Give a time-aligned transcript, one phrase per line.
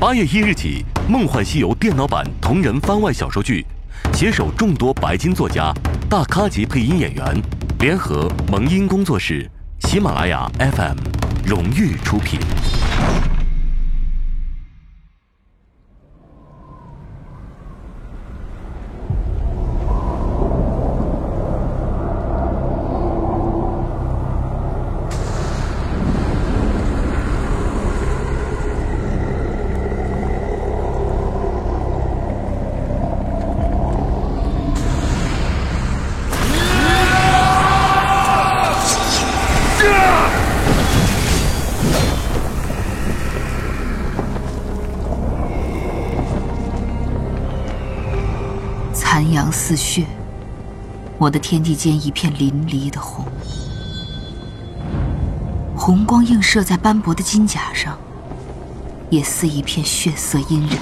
[0.00, 3.66] 八月一日起，《梦幻西游》电脑版同人番外小说剧，
[4.14, 5.74] 携手众多白金作家、
[6.08, 7.42] 大咖级配音演员，
[7.80, 9.46] 联合萌音工作室、
[9.80, 10.96] 喜马拉雅 FM
[11.44, 12.40] 荣誉出品。
[49.70, 50.04] 似血，
[51.16, 53.24] 我的天地间一片淋漓的红，
[55.76, 57.96] 红光映射在斑驳的金甲上，
[59.10, 60.76] 也似一片血色阴染。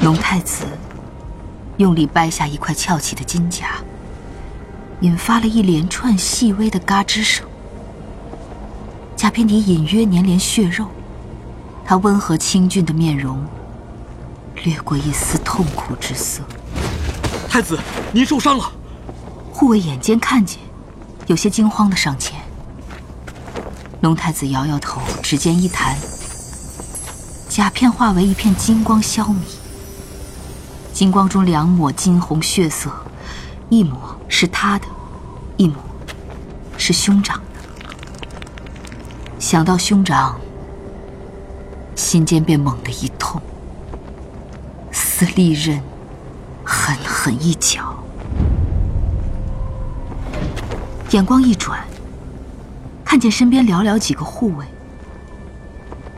[0.00, 0.64] 龙太子
[1.76, 3.82] 用力掰下一块翘起的金甲，
[5.02, 7.46] 引发了一连串细微的嘎吱声。
[9.14, 10.86] 甲片底隐约粘连血肉，
[11.84, 13.46] 他温和清俊的面容。
[14.64, 16.42] 掠过一丝痛苦之色。
[17.48, 17.78] 太子，
[18.12, 18.72] 您受伤了。
[19.52, 20.58] 护卫眼尖看见，
[21.26, 22.40] 有些惊慌的上前。
[24.00, 25.96] 龙太子摇摇头，指尖一弹，
[27.48, 29.36] 甲片化为一片金光消弭。
[30.92, 32.90] 金光中两抹金红血色，
[33.68, 34.86] 一抹是他的，
[35.56, 35.76] 一抹
[36.76, 37.42] 是兄长的。
[39.38, 40.40] 想到兄长，
[41.94, 43.40] 心间便猛地一痛。
[45.24, 45.80] 的利刃
[46.64, 47.94] 狠狠一脚，
[51.12, 51.78] 眼光一转，
[53.04, 54.66] 看见身边寥寥几个护卫。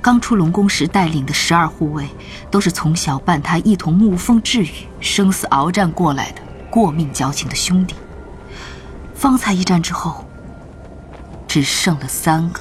[0.00, 2.08] 刚出龙宫时带领的十二护卫，
[2.50, 7.94] 都是从小伴他一同沐风栉雨、生死鏖战过来的过命交情的兄弟。
[9.14, 10.24] 方才一战之后，
[11.46, 12.60] 只剩了三个。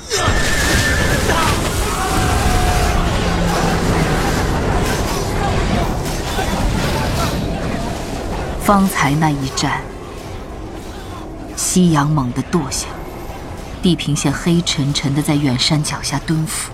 [8.63, 9.81] 方才那一战，
[11.57, 12.87] 夕阳猛地堕下，
[13.81, 16.71] 地平线黑沉沉的在远山脚下蹲伏，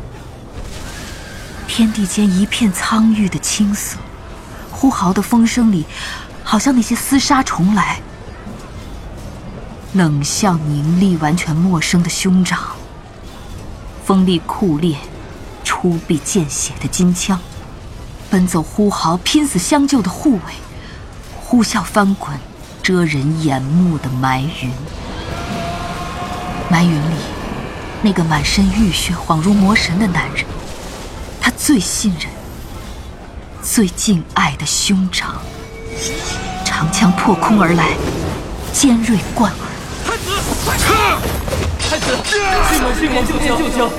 [1.67, 3.97] 天地间一片苍郁的青色，
[4.69, 5.87] 呼号的风声里，
[6.43, 7.99] 好像那些厮杀重来。
[9.93, 12.75] 冷笑凝厉、完全陌生的兄长，
[14.05, 14.95] 锋利酷烈、
[15.63, 17.39] 出必见血的金枪，
[18.29, 20.53] 奔走呼号、拼死相救的护卫。
[21.49, 22.31] 呼啸翻滚，
[22.83, 24.71] 遮人眼目的埋云。
[26.69, 27.15] 埋云里，
[28.03, 30.45] 那个满身浴血、恍如魔神的男人，
[31.41, 32.29] 他最信任、
[33.63, 35.41] 最敬爱的兄长。
[36.63, 37.97] 长枪破空而来，
[38.71, 39.59] 尖锐贯耳。
[40.05, 40.29] 太子，
[40.63, 40.93] 快撤！
[41.89, 42.15] 太子，
[42.69, 43.89] 迅猛迅猛救枪救枪！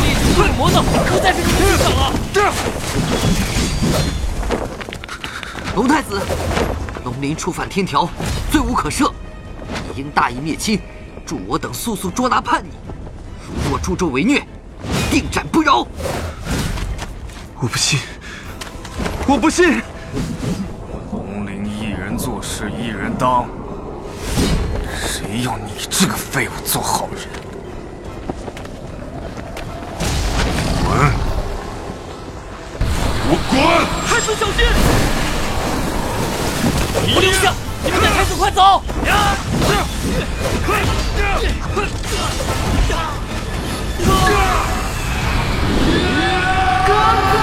[0.00, 2.10] 力快魔道不再是你的对手了。
[5.80, 6.20] 龙太子，
[7.04, 8.06] 龙鳞触犯天条，
[8.52, 9.10] 罪无可赦。
[9.88, 10.78] 你应大义灭亲，
[11.24, 12.68] 助我等速速捉拿叛逆。
[13.46, 14.46] 如若助纣为虐，
[15.10, 15.86] 定斩不饶。
[17.58, 17.98] 我不信，
[19.26, 19.80] 我不信。
[21.12, 23.48] 龙鳞一人做事一人当，
[25.02, 27.26] 谁要你这个废物做好人？
[30.84, 31.10] 滚！
[33.24, 33.58] 给我滚！
[34.06, 35.09] 太子小心！
[37.14, 37.52] 我留下！
[37.84, 38.82] 你们带太子快走！
[46.86, 46.92] 哥
[47.32, 47.38] 哥！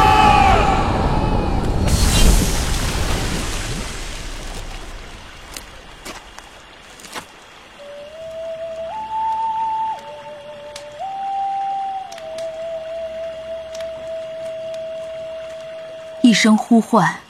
[16.21, 17.21] 一声呼唤，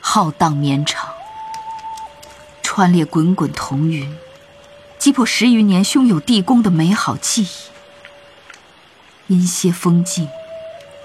[0.00, 1.11] 浩荡绵长。
[2.82, 4.12] 穿裂滚滚彤云，
[4.98, 7.48] 击破十余年兄友弟恭的美好记忆。
[9.28, 10.28] 阴歇风静，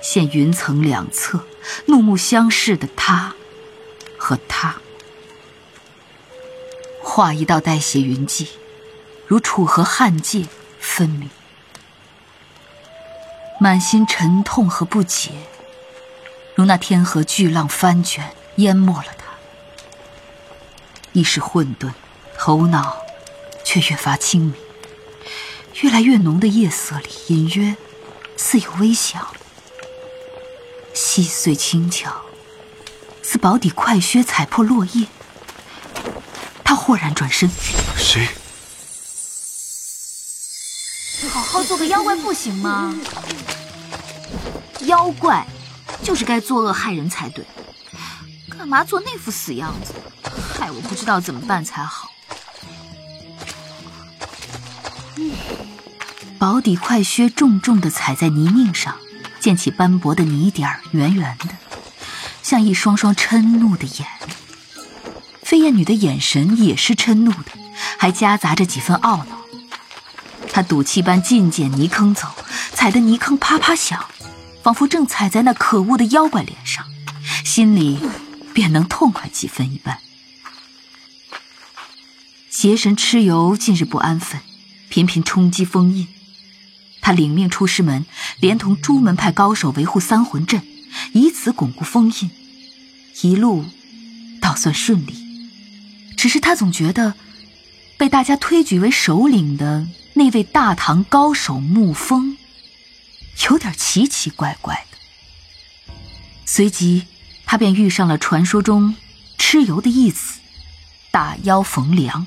[0.02, 1.42] 现云层两侧
[1.86, 3.36] 怒目相视的他
[4.18, 4.78] 和他。
[7.04, 8.48] 画一道带血云际，
[9.28, 10.48] 如楚河汉界
[10.80, 11.30] 分明。
[13.60, 15.30] 满心沉痛和不解，
[16.56, 19.17] 如那天河巨浪翻卷，淹没了。
[21.18, 21.92] 意识混沌，
[22.38, 23.04] 头脑
[23.66, 24.54] 却越发清明。
[25.82, 27.76] 越来越浓的夜色里，隐约
[28.36, 29.28] 似有微响，
[30.94, 32.22] 细碎轻巧，
[33.24, 35.08] 似薄底快靴踩破落叶。
[36.64, 37.50] 他豁然转身，
[37.98, 38.28] 谁？
[41.34, 42.96] 好好做个妖怪不行吗？
[44.82, 45.48] 妖怪
[46.04, 47.44] 就是该作恶害人才对，
[48.56, 49.94] 干嘛做那副死样子，
[50.58, 52.10] 害我不知道怎么办才好。
[56.40, 58.96] 薄底快靴重重的踩在泥泞上，
[59.40, 61.50] 溅起斑驳的泥点，圆圆的，
[62.44, 64.08] 像一双双嗔怒的眼。
[65.42, 67.52] 飞燕女的眼神也是嗔怒的，
[67.98, 69.38] 还夹杂着几分懊恼。
[70.52, 72.28] 她赌气般尽捡泥坑走，
[72.74, 74.06] 踩得泥坑啪啪响，
[74.62, 76.86] 仿佛正踩在那可恶的妖怪脸上，
[77.44, 78.00] 心里
[78.54, 80.00] 便能痛快几分一般。
[82.60, 84.42] 邪神蚩尤近日不安分，
[84.90, 86.08] 频频冲击封印。
[87.02, 88.04] 他领命出师门，
[88.40, 90.64] 连同诸门派高手维护三魂阵，
[91.14, 92.32] 以此巩固封印。
[93.22, 93.64] 一路
[94.42, 95.14] 倒算顺利，
[96.18, 97.14] 只是他总觉得
[97.96, 102.40] 被大家推举为首领的那位大唐高手沐风，
[103.48, 105.94] 有点奇奇怪怪的。
[106.48, 107.06] 随即，
[107.46, 108.96] 他便遇上了传说中
[109.38, 110.40] 蚩尤的义子
[111.12, 112.26] 大妖冯良，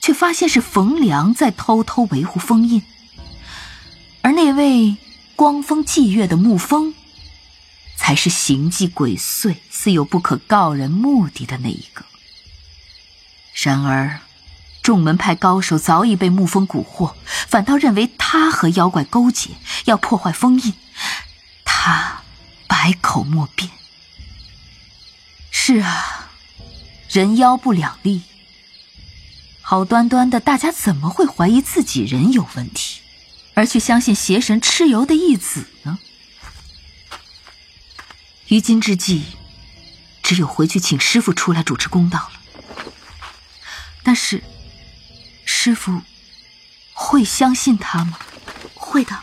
[0.00, 2.82] 却发现是冯良在偷偷维护封印。
[4.22, 4.96] 而那位
[5.36, 6.94] 光风霁月的沐风，
[7.96, 12.04] 才是行迹鬼祟、似有不可告人目的的那一个。
[13.54, 14.20] 然而，
[14.82, 19.50] 众门派高手早已被沐风蛊惑，反倒认为他和妖怪勾结，
[19.84, 20.74] 要破坏封印。
[21.64, 22.22] 他
[22.66, 23.70] 百口莫辩。
[25.50, 26.30] 是啊，
[27.10, 28.22] 人妖不两立。
[29.70, 33.02] 好端端的，大家怎么会怀疑自己人有问题？
[33.54, 36.00] 而去相信邪神蚩尤的义子呢？
[38.48, 39.22] 于今之计，
[40.24, 42.40] 只有回去请师傅出来主持公道了。
[44.02, 44.42] 但是，
[45.44, 46.02] 师傅
[46.92, 48.18] 会相信他吗？
[48.74, 49.20] 会的，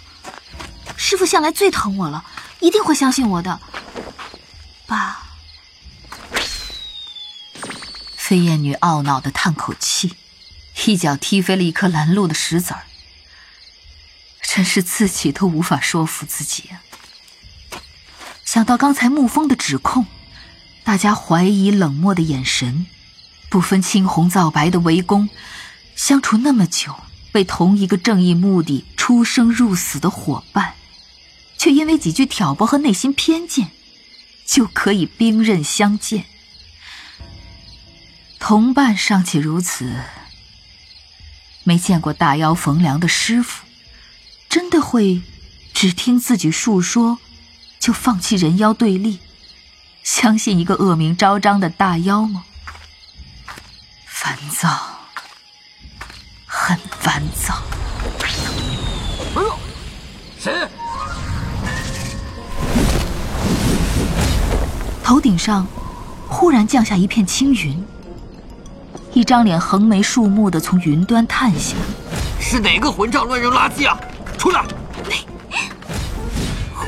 [0.96, 2.24] 师傅向来最疼我了，
[2.62, 3.60] 一定会相信我的。
[4.86, 5.26] 爸，
[8.16, 10.16] 飞燕女懊恼的叹口气，
[10.86, 12.84] 一脚踢飞了一颗拦路的石子儿。
[14.42, 16.82] 真是自己都无法说服自己啊！
[18.44, 20.08] 想到刚才沐风的指控，
[20.84, 22.88] 大家怀疑冷漠的眼神，
[23.50, 25.30] 不分青红皂白的围攻，
[25.96, 26.96] 相处那么久，
[27.34, 30.74] 为同一个正义目的出生入死的伙伴，
[31.58, 33.72] 却因为几句挑拨和内心偏见，
[34.46, 36.26] 就可以兵刃相见。
[38.40, 39.94] 同伴尚且如此，
[41.68, 43.66] 没见过大妖冯良的师傅。
[44.48, 45.22] 真的会
[45.74, 47.18] 只听自己述说，
[47.78, 49.20] 就放弃人妖对立，
[50.02, 52.46] 相信一个恶名昭彰的大妖吗？
[54.06, 54.70] 烦躁，
[56.46, 57.62] 很烦躁。
[59.36, 59.60] 哎呦，
[60.40, 60.70] 谁？
[65.04, 65.68] 头顶上
[66.30, 67.86] 忽然降下一片青云，
[69.18, 71.76] 一张脸横眉竖目的从云端探下。
[72.40, 73.98] 是哪个混账乱扔垃圾啊？
[74.38, 74.64] 出来！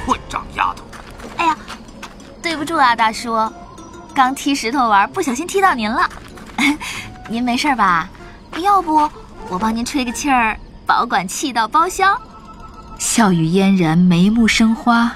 [0.06, 0.84] 混账丫头！
[1.38, 1.58] 哎呀，
[2.40, 3.36] 对不住啊，大叔，
[4.14, 6.08] 刚踢石头玩，不小心踢到您了。
[7.28, 8.08] 您没事吧？
[8.62, 9.10] 要不
[9.50, 10.56] 我帮您吹个气儿，
[10.86, 12.16] 保管气到包销。
[13.00, 15.14] 笑语嫣然，眉目生花，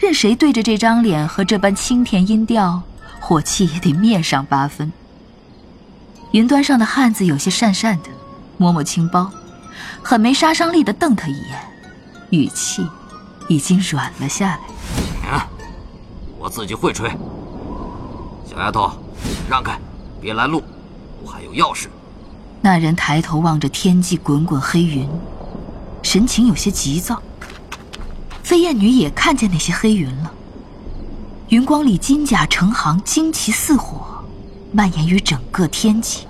[0.00, 2.82] 任谁对着这张脸和这般清甜音调，
[3.20, 4.92] 火气也得灭上八分。
[6.34, 8.10] 云端上的汉子有些讪讪的，
[8.56, 9.30] 摸摸青包。
[10.02, 11.60] 很没杀伤力的瞪他一眼，
[12.30, 12.84] 语气
[13.46, 15.30] 已经软了下来。
[15.30, 15.48] 啊，
[16.36, 17.08] 我自己会吹。
[18.44, 18.90] 小丫头，
[19.48, 19.78] 让开，
[20.20, 20.60] 别拦路，
[21.22, 21.88] 我还有要事。
[22.60, 25.08] 那人抬头望着天际滚滚黑云，
[26.02, 27.22] 神情有些急躁。
[28.42, 30.32] 飞燕女也看见那些黑云了，
[31.50, 34.13] 云光里金甲成行，旌旗似火，
[34.74, 36.26] 蔓延于整个天际，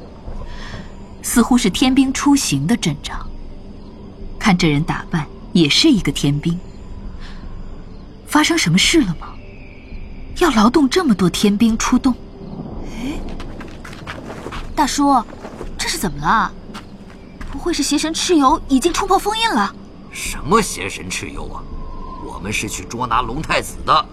[1.23, 3.27] 似乎是天兵出行的阵仗。
[4.39, 6.61] 看这人打扮，也是一个天兵。
[8.27, 9.29] 发生什么事了吗？
[10.41, 12.15] 要劳动这么多天兵出动？
[12.87, 13.19] 哎，
[14.77, 15.25] 大叔，
[15.79, 16.53] 这是怎么了？
[17.51, 19.75] 不会是邪神蚩尤已经冲破封印了？
[20.13, 21.63] 什么邪神蚩尤啊？
[22.27, 24.07] 我们是去捉拿龙太子的。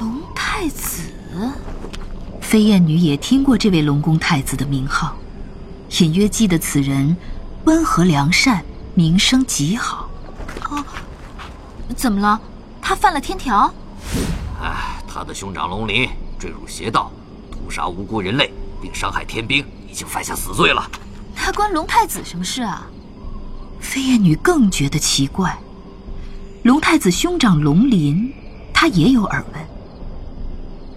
[0.00, 1.02] 龙太子？
[2.46, 5.16] 飞燕女也听过这位龙宫太子的名号，
[5.98, 7.16] 隐约记得此人
[7.64, 8.64] 温和良善。
[8.94, 10.08] 名声极好，
[10.70, 10.82] 哦，
[11.96, 12.40] 怎么了？
[12.80, 13.70] 他犯了天条？
[14.62, 17.10] 哎，他的兄长龙鳞坠入邪道，
[17.50, 20.88] 屠杀无辜人类，并伤害天兵，已经犯下死罪了。
[21.34, 22.86] 那关龙太子什么事啊？
[23.80, 25.58] 飞燕女更觉得奇怪。
[26.62, 28.32] 龙太子兄长龙鳞，
[28.72, 29.65] 她也有耳闻。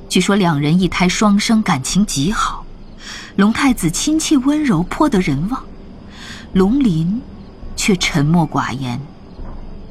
[0.10, 2.66] 据说两人一胎双生，感情极好。
[3.36, 5.62] 龙太子亲切温柔，颇得人望；
[6.54, 7.22] 龙鳞
[7.76, 9.00] 却沉默寡言，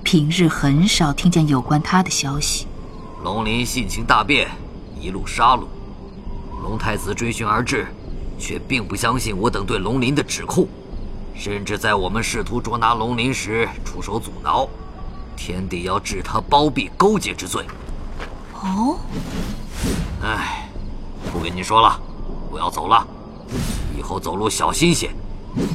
[0.03, 2.67] 平日很少听见有关他的消息。
[3.23, 4.51] 龙鳞性情大变，
[5.01, 5.67] 一路杀戮。
[6.65, 7.87] 龙太子追寻而至，
[8.41, 10.67] 却并不相信我等对龙鳞的指控，
[11.33, 14.69] 甚至在我们试图捉拿龙鳞时出手阻挠。
[15.37, 17.65] 天帝要治他包庇勾结之罪。
[18.55, 18.99] 哦，
[20.23, 20.69] 唉，
[21.33, 22.01] 不跟你说了，
[22.51, 23.07] 我要走了。
[23.97, 25.11] 以后走路小心些，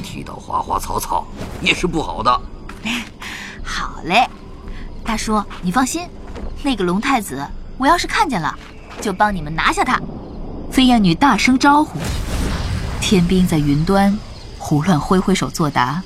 [0.02, 1.26] 踢到花花草草
[1.60, 2.40] 也是不好的。
[3.64, 4.28] 好嘞，
[5.04, 6.08] 大叔，你放心，
[6.62, 7.46] 那个龙太子，
[7.78, 8.54] 我要是看见了，
[9.00, 10.00] 就帮你们拿下他。
[10.70, 11.98] 飞燕女大声招呼，
[13.00, 14.18] 天兵在云端
[14.58, 16.02] 胡乱挥挥手作答，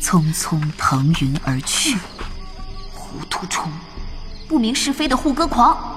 [0.00, 1.96] 匆匆腾云而去。
[2.94, 3.70] 糊涂虫，
[4.48, 5.89] 不明是非的护歌狂！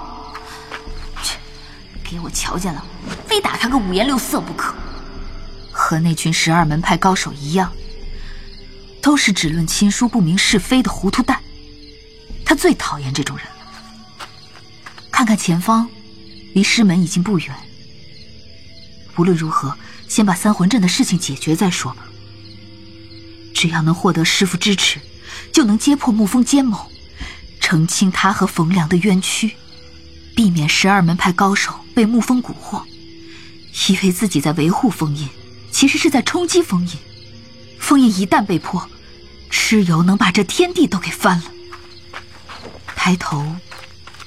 [2.13, 2.85] 给我瞧见了，
[3.27, 4.71] 非打他个五颜六色不可！
[5.71, 7.73] 和那群十二门派高手一样，
[9.01, 11.41] 都是只论亲疏不明是非的糊涂蛋。
[12.45, 14.27] 他最讨厌这种人了。
[15.09, 15.89] 看看前方，
[16.53, 17.49] 离师门已经不远。
[19.17, 19.75] 无论如何，
[20.07, 22.03] 先把三魂阵的事情解决再说吧。
[23.55, 24.99] 只要能获得师傅支持，
[25.51, 26.91] 就能揭破沐风奸谋。
[27.59, 29.55] 澄清他和冯良的冤屈，
[30.35, 32.83] 避免十二门派高手被沐风蛊惑，
[33.87, 35.29] 以为自己在维护封印，
[35.71, 36.97] 其实是在冲击封印。
[37.79, 38.89] 封印一旦被破，
[39.51, 41.51] 蚩尤能把这天地都给翻了。
[42.95, 43.55] 抬头，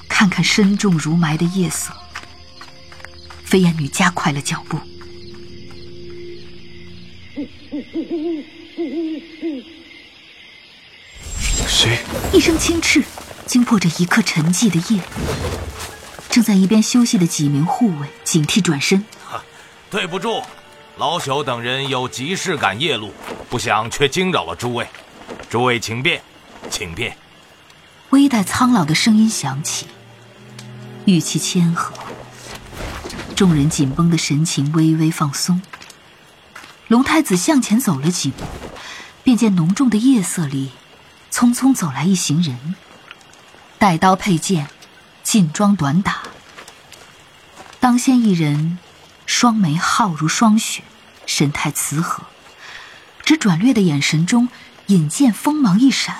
[0.07, 1.91] 看看深重如埋的夜色，
[3.43, 4.79] 飞燕女加快了脚步。
[11.67, 11.99] 谁？
[12.33, 13.03] 一声轻斥。
[13.45, 15.01] 惊破这一刻沉寂的夜，
[16.29, 19.03] 正在一边休息的几名护卫警惕转身。
[19.89, 20.43] 对不住，
[20.97, 23.13] 老朽等人有急事赶夜路，
[23.49, 24.87] 不想却惊扰了诸位。
[25.49, 26.21] 诸位请便，
[26.69, 27.17] 请便。
[28.09, 29.87] 微带苍老的声音响起，
[31.05, 31.93] 语气谦和。
[33.35, 35.61] 众人紧绷的神情微微放松。
[36.87, 38.43] 龙太子向前走了几步，
[39.23, 40.71] 便见浓重的夜色里，
[41.31, 42.75] 匆匆走来一行人。
[43.77, 44.69] 带刀佩剑，
[45.27, 46.21] 劲装短打。
[47.81, 48.79] 当先一人，
[49.25, 50.83] 双眉皓如霜雪，
[51.25, 52.23] 神态慈和，
[53.25, 54.47] 只转略的眼神中
[54.85, 56.15] 引见锋芒一闪。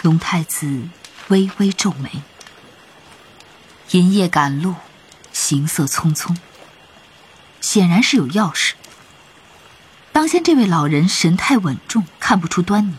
[0.00, 0.88] 龙太子
[1.28, 2.22] 微微皱眉。
[3.90, 4.76] 银夜赶路，
[5.34, 6.34] 行色匆匆，
[7.60, 8.72] 显然是有要事。
[10.12, 12.94] 当先这位老人神态稳重，看不出端倪，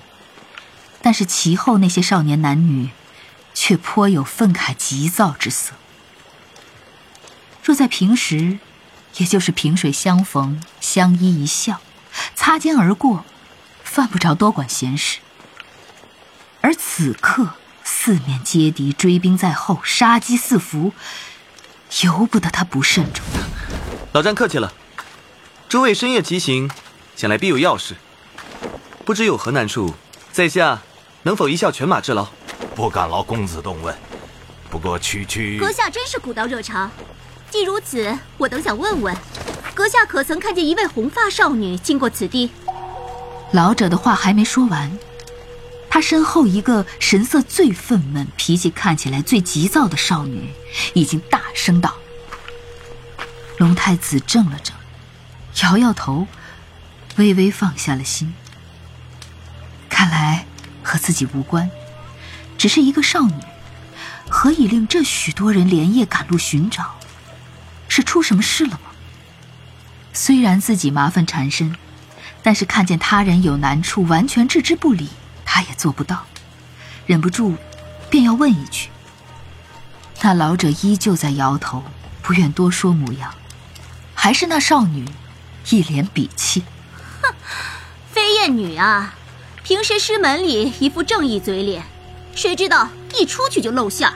[1.01, 2.91] 但是其后那些少年男女。
[3.53, 5.74] 却颇有愤慨急躁之色。
[7.63, 8.60] 若在平时，
[9.17, 11.79] 也就是萍水相逢，相依一笑，
[12.36, 13.24] 擦肩而过，
[13.83, 15.19] 犯不着多管闲事。
[16.62, 20.93] 而此刻，四面皆敌，追兵在后，杀机四伏，
[22.01, 23.24] 由不得他不慎重。
[24.13, 24.74] 老詹客气了，
[25.69, 26.69] 诸位深夜急行，
[27.15, 27.95] 想来必有要事。
[29.05, 29.95] 不知有何难处，
[30.31, 30.81] 在下
[31.24, 32.29] 能否一笑犬马之劳？
[32.75, 33.96] 不敢劳公子动问，
[34.70, 36.89] 不过区区阁下真是古道热肠。
[37.50, 39.15] 既如此，我等想问问，
[39.75, 42.51] 阁下可曾看见一位红发少女经过此地？
[43.51, 44.98] 老者的话还没说完，
[45.88, 50.51] 他身后一个神色最愤懑、脾气看起来最急躁的少女，
[50.96, 51.94] 已经大声道
[53.58, 54.74] ：“龙太子怔了怔，
[55.62, 56.25] 摇摇头，
[57.18, 58.34] 微微放下了心。
[59.88, 60.48] 看来
[60.82, 61.70] 和自己无关。”
[62.63, 63.34] 只是一个少女，
[64.29, 66.96] 何以令这许多人连夜赶路寻找？
[67.89, 68.91] 是出什么事了吗？
[70.13, 71.75] 虽然自己麻烦缠身，
[72.41, 75.10] 但是看见他人有难处，完全置之不理，
[75.43, 76.25] 他也做不到。
[77.05, 77.58] 忍不住，
[78.10, 78.88] 便要问一句。
[80.22, 81.84] 那老者依旧在摇头，
[82.22, 83.36] 不愿多说模样。
[84.15, 85.05] 还是那少女，
[85.70, 86.63] 一脸鄙气。
[87.22, 87.34] 哼，
[88.10, 89.15] 飞燕女啊，
[89.63, 91.84] 平时师门里一副正义嘴脸。
[92.35, 94.11] 谁知道一出去就露馅，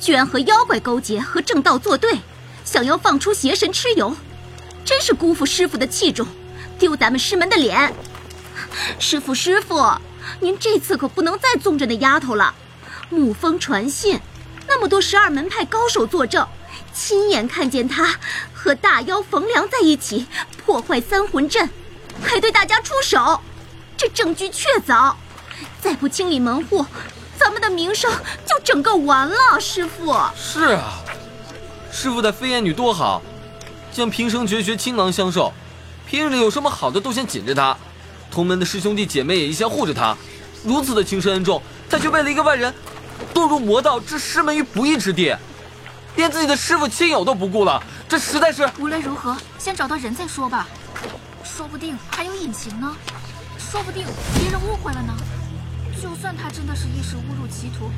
[0.00, 2.18] 居然和妖怪勾结，和正道作对，
[2.64, 4.14] 想要放出邪神蚩尤，
[4.84, 6.26] 真是辜负师傅的器重，
[6.78, 7.94] 丢咱们师门的脸。
[8.98, 9.96] 师傅，师傅，
[10.40, 12.54] 您这次可不能再纵着那丫头了，
[13.10, 14.20] 沐风传信，
[14.66, 16.46] 那么多十二门派高手作证，
[16.92, 18.16] 亲眼看见他
[18.52, 20.26] 和大妖冯良在一起
[20.64, 21.70] 破坏三魂阵，
[22.22, 23.40] 还对大家出手，
[23.96, 25.14] 这证据确凿。
[25.80, 26.84] 再不清理门户，
[27.42, 28.08] 咱们的名声
[28.46, 29.58] 就整个完了。
[29.60, 30.94] 师傅是啊，
[31.90, 33.20] 师傅的飞燕女多好，
[33.92, 35.52] 将平生绝学倾囊相授，
[36.06, 37.76] 平日里有什么好的都先紧着她，
[38.30, 40.16] 同门的师兄弟姐妹也一向护着她，
[40.62, 42.72] 如此的情深恩重，她却为了一个外人，
[43.34, 45.36] 堕入魔道，置师门于不义之地，
[46.14, 48.70] 连自己的师傅亲友都不顾了，这实在是……
[48.78, 50.68] 无论如何，先找到人再说吧，
[51.42, 52.96] 说不定还有隐情呢，
[53.58, 54.06] 说不定
[54.38, 55.12] 别人误会了呢。
[56.00, 57.90] 就算他真的是一时误入歧途，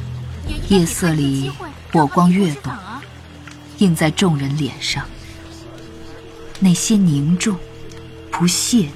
[0.48, 1.50] 也夜色里
[1.92, 2.72] 火光跃动，
[3.78, 5.04] 映在众人脸上，
[6.60, 7.58] 那些凝重、
[8.30, 8.88] 不屑、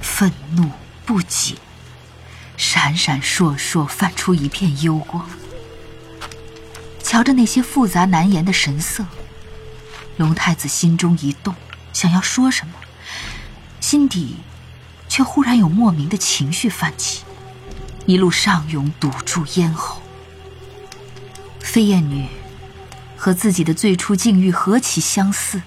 [0.00, 0.70] 愤怒、
[1.04, 1.56] 不解，
[2.56, 5.28] 闪闪烁烁，泛出一片幽光。
[7.02, 9.04] 瞧着那些复杂难言的神色，
[10.16, 11.54] 龙太子心中一动，
[11.92, 12.74] 想要说什么，
[13.80, 14.36] 心底
[15.08, 17.22] 却忽然有莫名的情绪泛起。
[18.08, 20.00] 一路上涌，堵住咽喉。
[21.60, 22.26] 飞燕女
[23.18, 25.60] 和自己的最初境遇何其相似，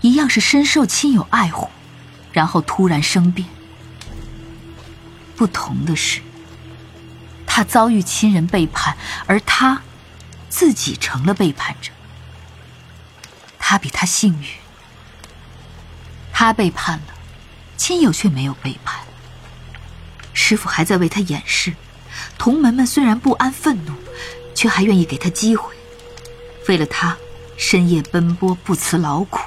[0.00, 1.70] 一样是深受亲友爱护，
[2.32, 3.48] 然后突然生变。
[5.36, 6.20] 不同的是，
[7.46, 9.82] 她遭遇亲人背叛，而他
[10.48, 11.92] 自己成了背叛者。
[13.56, 14.48] 他比他幸运，
[16.32, 17.14] 他背叛了，
[17.76, 19.03] 亲友却没有背叛。
[20.34, 21.72] 师傅还在为他掩饰，
[22.36, 23.92] 同门们虽然不安愤怒，
[24.54, 25.72] 却还愿意给他机会，
[26.68, 27.16] 为了他
[27.56, 29.40] 深夜奔波不辞劳苦。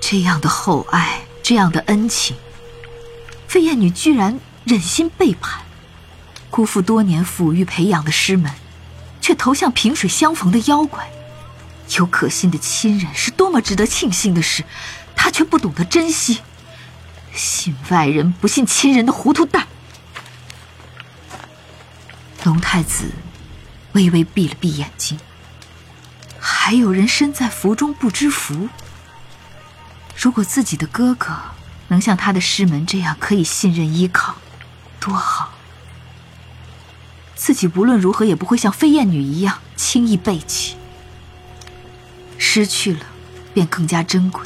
[0.00, 2.36] 这样的厚爱，这样的恩情，
[3.48, 5.62] 飞燕女居然忍心背叛，
[6.50, 8.52] 辜负多年抚育培养的师门，
[9.20, 11.10] 却投向萍水相逢的妖怪。
[11.98, 14.64] 有可信的亲人是多么值得庆幸的事，
[15.14, 16.38] 她却不懂得珍惜。
[17.34, 19.66] 信外人不信亲人的糊涂蛋。
[22.44, 23.12] 龙太子
[23.92, 25.18] 微微闭了闭眼睛。
[26.38, 28.68] 还有人身在福中不知福。
[30.16, 31.36] 如果自己的哥哥
[31.88, 34.36] 能像他的师门这样可以信任依靠，
[35.00, 35.52] 多好。
[37.34, 40.76] 自己无论如何也不会像飞燕女一样轻易背弃。
[42.38, 43.06] 失去了，
[43.54, 44.44] 便更加珍贵。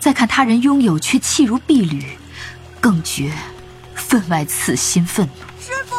[0.00, 2.16] 再看他人拥有却弃如敝履，
[2.80, 3.32] 更觉
[3.94, 5.32] 分外刺心愤怒。
[5.60, 5.96] 师傅，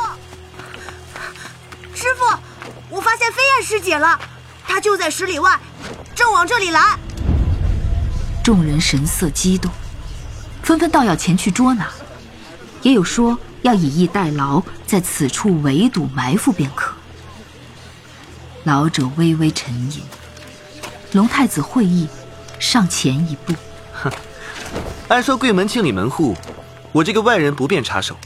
[1.93, 2.39] 师傅，
[2.89, 4.19] 我发现飞燕师姐了，
[4.65, 5.59] 她就在十里外，
[6.15, 6.97] 正往这里来。
[8.43, 9.69] 众人神色激动，
[10.63, 11.89] 纷纷道要前去捉拿，
[12.81, 16.93] 也有说要以逸待劳，在此处围堵埋伏便可。
[18.63, 20.01] 老者微微沉吟，
[21.11, 22.07] 龙太子会意，
[22.59, 23.53] 上前一步。
[24.03, 24.11] 哼，
[25.09, 26.35] 按说贵门清理门户，
[26.91, 28.17] 我这个外人不便插手。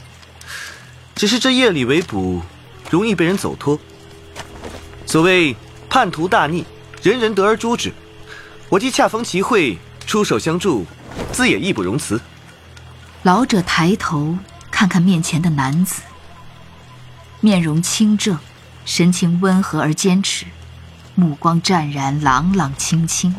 [1.14, 2.42] 只是这夜里围捕，
[2.90, 3.78] 容易被人走脱。
[5.06, 5.54] 所谓
[5.88, 6.64] 叛徒大逆，
[7.02, 7.92] 人人得而诛之。
[8.68, 10.84] 我既恰逢其会，出手相助，
[11.32, 12.20] 自也义不容辞。
[13.22, 14.36] 老者抬头
[14.70, 16.02] 看看面前的男子，
[17.40, 18.36] 面容清正，
[18.84, 20.46] 神情温和而坚持，
[21.14, 23.34] 目光湛然，朗朗清清。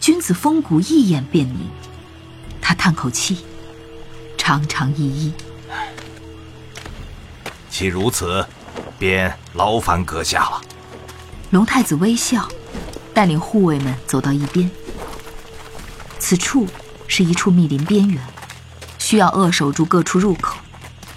[0.00, 1.68] 君子风骨一眼便明。
[2.60, 3.44] 他叹口气，
[4.36, 5.32] 长长一揖
[7.70, 8.44] ：“既如此，
[8.98, 10.60] 便劳烦阁下了。”
[11.50, 12.48] 龙太子微笑，
[13.14, 14.68] 带领护卫们走到一边。
[16.18, 16.66] 此处
[17.06, 18.20] 是一处密林边缘，
[18.98, 20.56] 需要扼守住各处入口，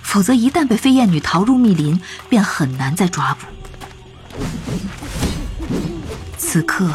[0.03, 3.47] 否则一旦被飞燕女逃入密林，便很难再抓捕。
[6.37, 6.91] 此刻。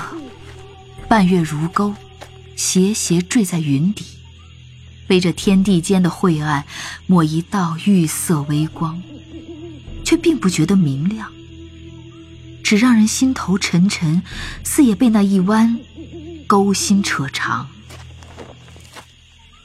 [1.15, 1.95] 半月如钩，
[2.57, 4.05] 斜斜坠在云底，
[5.07, 6.65] 被这天地间的晦暗
[7.07, 9.01] 抹一道玉色微光，
[10.05, 11.31] 却并不觉得明亮，
[12.65, 14.25] 只让人心头沉沉，
[14.65, 15.79] 似也被那一弯
[16.49, 17.69] 勾心扯长。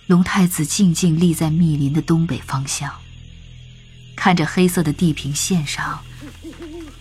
[0.05, 2.93] 龙太子静静立在密林的东北方向，
[4.15, 5.99] 看着黑色的地平线上，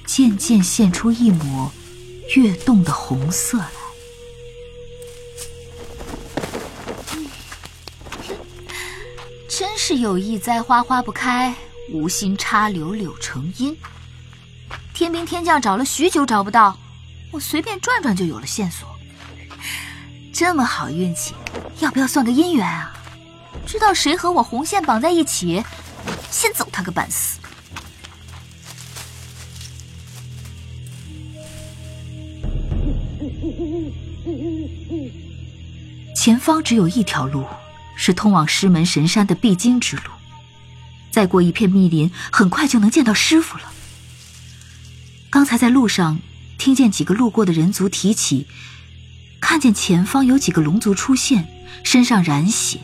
[0.07, 1.71] 渐渐现出一抹
[2.35, 3.63] 跃动的红色。
[9.89, 11.55] 是有意栽花花不开
[11.91, 13.75] 无心插柳柳成荫。
[14.93, 16.77] 天兵天将找了许久找不到
[17.31, 18.87] 我随便转转就有了线索。
[20.31, 21.33] 这么好运气
[21.81, 22.93] 要不要算个姻缘啊？
[23.67, 25.65] 知道谁和我红线绑在一起
[26.31, 27.39] 先走他个半死。
[36.15, 37.47] 前方只有一条路
[37.99, 40.03] 是通往师门神山的必经之路。
[41.11, 43.65] 再过一片密林，很快就能见到师傅了。
[45.29, 46.21] 刚才在路上
[46.59, 48.47] 听见几个路过的人族提起，
[49.41, 51.49] 看见前方有几个龙族出现，
[51.83, 52.79] 身上染血，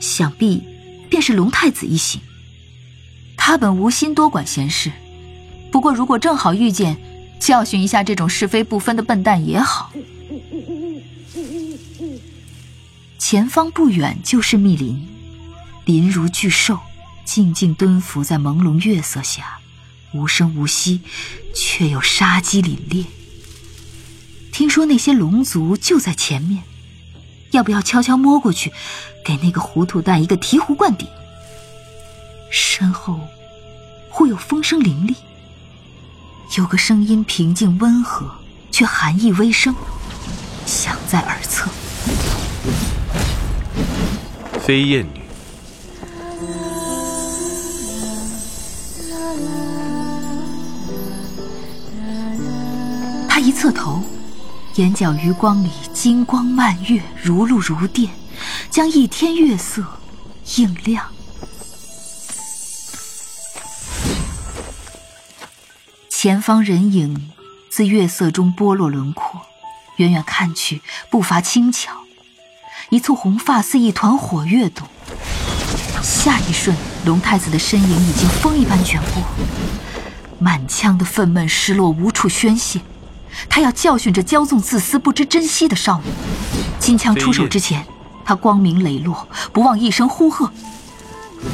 [0.00, 0.62] 想必
[1.08, 2.20] 便是龙太子一行。
[3.36, 4.92] 他本无心多管闲事，
[5.72, 6.98] 不过如果正好遇见，
[7.40, 9.92] 教训一下这种是非不分的笨蛋也好。
[13.18, 15.08] 前方不远就是密林，
[15.84, 16.80] 林如巨兽，
[17.24, 19.58] 静静蹲伏在朦胧月色下，
[20.12, 21.00] 无声无息，
[21.54, 23.06] 却又杀机凛冽。
[24.52, 26.62] 听说那些龙族就在前面，
[27.52, 28.72] 要不要悄悄摸过去，
[29.24, 31.08] 给那个糊涂蛋一个醍醐灌顶？
[32.50, 33.20] 身后
[34.10, 35.16] 忽有风声凌厉，
[36.56, 38.30] 有个声音平静温和，
[38.70, 39.74] 却寒意微生，
[40.64, 41.68] 响在耳侧。
[44.66, 45.20] 飞燕女，
[53.28, 54.02] 他一侧头，
[54.74, 58.10] 眼角余光里金光漫月，如露如电，
[58.68, 59.84] 将一天月色
[60.56, 61.12] 映亮。
[66.10, 67.30] 前方人影
[67.70, 69.42] 自月色中剥落轮廓，
[69.98, 72.05] 远远看去，步伐轻巧。
[72.90, 74.86] 一簇红发似一团火跃动，
[76.04, 79.24] 下一瞬，龙太子的身影已经风一般卷过，
[80.38, 82.80] 满腔的愤懑失落无处宣泄，
[83.48, 86.04] 他要教训这骄纵自私、不知珍惜的少女。
[86.78, 87.84] 金枪出手之前，
[88.24, 90.52] 他光明磊落，不忘一声呼喝。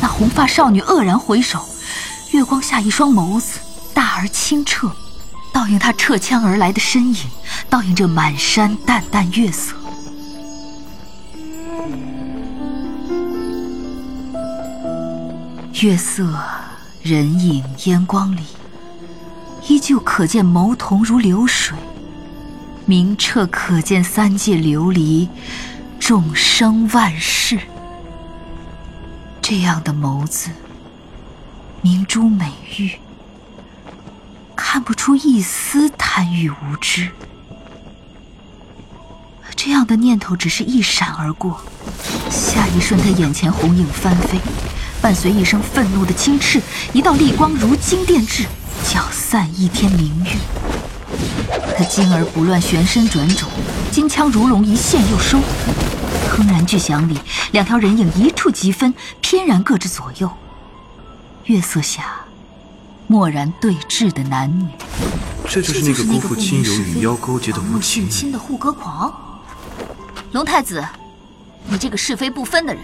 [0.03, 1.65] 那红发少女愕然回首，
[2.33, 3.59] 月光下一双眸子
[3.95, 4.95] 大而清澈，
[5.51, 7.17] 倒映他撤枪而来的身影，
[7.71, 9.75] 倒映着满山淡淡月色。
[15.83, 16.39] 月色、
[17.03, 18.43] 人影、烟光里，
[19.67, 21.77] 依旧可见眸瞳如流水，
[22.87, 25.29] 明澈可见三界流离，
[25.99, 27.59] 众生万世。
[29.41, 30.51] 这样的眸子，
[31.81, 32.93] 明珠美玉，
[34.55, 37.11] 看不出一丝贪欲无知。
[39.57, 41.61] 这样的念头只是一闪而过，
[42.31, 44.39] 下一瞬，他眼前红影翻飞。
[45.03, 46.63] 伴随一声愤怒的轻斥，
[46.93, 48.47] 一道厉光如金电掣，
[48.89, 50.31] 搅散一天明月。
[51.77, 53.49] 他惊而不乱，旋身转肘，
[53.91, 55.41] 金枪如龙，一现又收。
[56.31, 57.19] 铿然巨响里，
[57.51, 60.31] 两条人影一触即分，翩然各至左右。
[61.47, 62.21] 月色下，
[63.09, 64.69] 蓦然对峙的男女，
[65.49, 69.13] 这就是那个辜负亲友与妖勾结的无情亲的护歌狂。
[70.31, 70.83] 龙太子，
[71.67, 72.81] 你这个是非不分的人，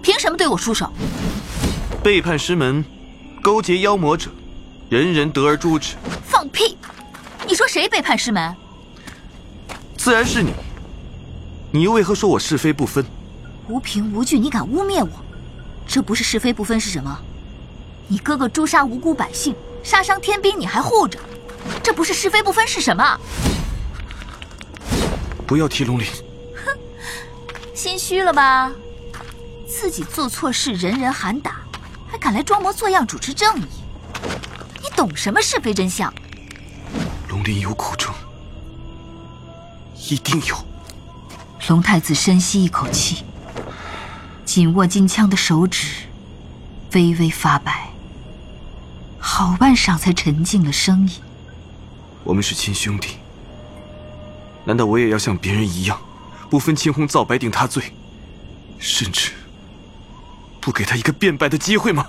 [0.00, 0.90] 凭什么对我出手？
[2.02, 2.84] 背叛师门，
[3.40, 4.28] 勾结妖魔者，
[4.88, 5.94] 人人得而诛之。
[6.24, 6.76] 放屁！
[7.46, 8.56] 你说谁背叛师门？
[9.96, 10.52] 自然是你。
[11.70, 13.06] 你又为何说我是非不分？
[13.68, 15.10] 无凭无据，你敢污蔑我？
[15.86, 17.16] 这不是是非不分是什么？
[18.08, 21.20] 你哥哥诛杀无辜百姓，杀伤天兵，你还护着？
[21.84, 23.20] 这不是是非不分是什么？
[25.46, 26.06] 不要提龙鳞。
[26.66, 26.76] 哼，
[27.72, 28.72] 心虚了吧？
[29.68, 31.60] 自己做错事，人人喊打。
[32.12, 33.64] 还敢来装模作样主持正义？
[34.82, 36.12] 你懂什么是非真相？
[37.30, 38.14] 龙鳞有苦衷，
[40.10, 40.54] 一定有。
[41.68, 43.24] 龙太子深吸一口气，
[44.44, 45.86] 紧握金枪的手指
[46.92, 47.88] 微微发白，
[49.18, 51.14] 好半晌才沉静了声音
[52.24, 53.16] ：“我们是亲兄弟，
[54.66, 55.98] 难道我也要像别人一样，
[56.50, 57.94] 不分青红皂白定他罪，
[58.78, 59.32] 甚至……”
[60.62, 62.06] 不给他一个辩白的机会吗？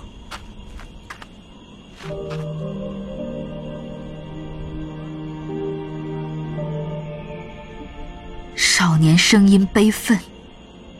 [8.54, 10.16] 少年声音悲愤，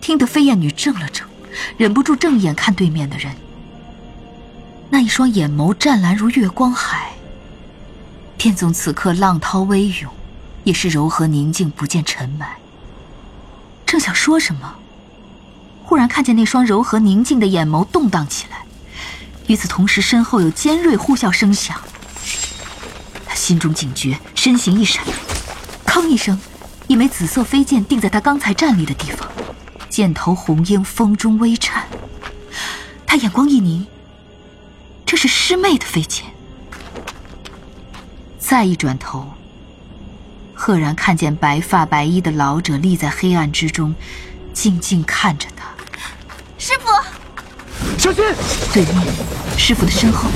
[0.01, 1.27] 听得飞燕女怔了怔，
[1.77, 3.33] 忍不住正眼看对面的人。
[4.91, 7.13] 那一双眼眸湛蓝如月光海。
[8.37, 10.13] 天宗此刻浪涛微涌，
[10.65, 12.47] 也是柔和宁静，不见尘霾。
[13.87, 14.75] 正想说什么。
[15.95, 18.65] 忽然看见那双柔和宁静的眼眸动荡起来，
[19.47, 21.81] 与此同时，身后有尖锐呼啸声响。
[23.25, 25.05] 他心中警觉，身形一闪，
[25.87, 26.37] 吭一声，
[26.89, 29.31] 一枚紫色飞剑定在他刚才站立的地方，
[29.89, 31.85] 剑头红缨风中微颤。
[33.07, 33.87] 他眼光一凝，
[35.07, 36.25] 这是师妹的飞剑。
[38.37, 39.33] 再一转头，
[40.55, 43.95] 赫然看见白发白衣的老者立在黑暗之中，
[44.53, 45.47] 静静看着。
[47.99, 48.25] 小心！
[48.73, 49.07] 对面，
[49.57, 50.29] 师傅的身后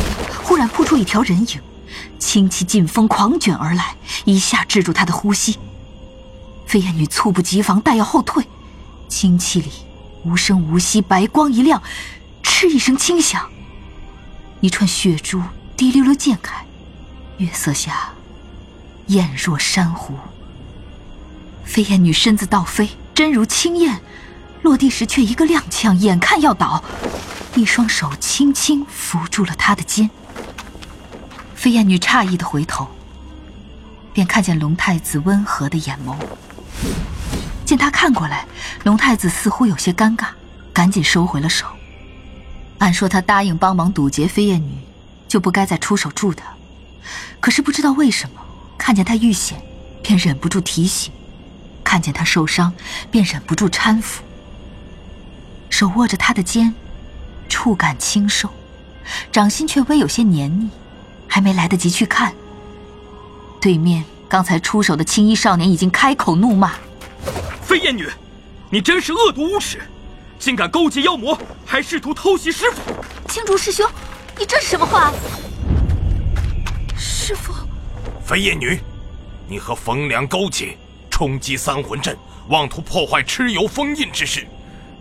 [0.43, 1.61] 忽然扑出一条人影，
[2.19, 5.59] 清气劲风狂卷而来，一下制住他的呼吸。
[6.67, 8.45] 飞燕女猝不及防，待要后退，
[9.09, 9.71] 清气里
[10.25, 11.83] 无声无息，白光一亮，
[12.43, 13.49] 嗤一声轻响，
[14.61, 15.43] 一串血珠
[15.77, 16.67] 滴溜溜溅开，
[17.39, 18.11] 月色下
[19.07, 20.15] 艳若珊瑚。
[21.65, 24.01] 飞燕女身子倒飞，真如青燕，
[24.63, 26.83] 落地时却一个踉跄，眼看要倒，
[27.59, 30.09] 一双手轻轻扶住了她的肩。
[31.57, 32.87] 飞燕女诧异的回头，
[34.13, 36.17] 便看见龙太子温和的眼眸。
[37.65, 38.47] 见他看过来，
[38.85, 40.29] 龙太子似乎有些尴尬，
[40.73, 41.67] 赶紧收回了手。
[42.79, 44.79] 按说他答应帮忙堵截飞燕女，
[45.27, 46.45] 就不该再出手助她。
[47.41, 48.41] 可是不知道为什么，
[48.79, 49.61] 看见他遇险，
[50.01, 51.11] 便忍不住提醒；
[51.83, 52.73] 看见他受伤，
[53.11, 54.23] 便忍不住搀扶。
[55.69, 56.73] 手握着他的肩，
[57.49, 58.49] 触感清瘦，
[59.33, 60.69] 掌心却微有些黏腻。
[61.31, 62.35] 还没来得及去看，
[63.61, 66.73] 对面刚才出手的青衣少年已经开口怒骂。
[67.61, 68.09] 飞燕女，
[68.71, 69.79] 你真是恶毒无耻，
[70.39, 72.81] 竟敢勾结妖魔，还试图偷袭师傅！
[73.29, 73.87] 青竹师兄，
[74.39, 75.13] 你这是什么话？
[76.97, 77.53] 师傅，
[78.25, 78.81] 飞燕女，
[79.47, 80.79] 你和冯良勾结，
[81.11, 82.17] 冲击三魂阵，
[82.49, 84.47] 妄图破坏蚩尤封印之事，